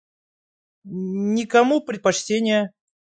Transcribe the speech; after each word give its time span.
Никому 1.35 1.79
предпочтения. 1.79 2.71